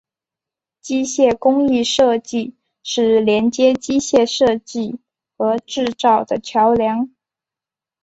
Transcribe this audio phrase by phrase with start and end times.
[0.81, 4.99] 机械工艺设计是连接机械设计
[5.37, 7.11] 和制造的桥梁。